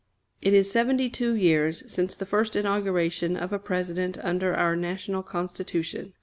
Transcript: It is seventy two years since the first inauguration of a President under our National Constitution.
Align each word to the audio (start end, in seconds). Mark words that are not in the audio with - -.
It 0.41 0.55
is 0.55 0.71
seventy 0.71 1.11
two 1.11 1.35
years 1.35 1.83
since 1.85 2.15
the 2.15 2.25
first 2.25 2.55
inauguration 2.55 3.37
of 3.37 3.53
a 3.53 3.59
President 3.59 4.17
under 4.23 4.55
our 4.55 4.75
National 4.75 5.21
Constitution. 5.21 6.13